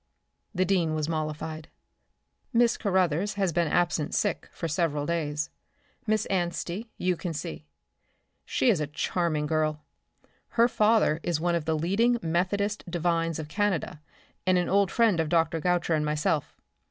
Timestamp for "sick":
4.15-4.49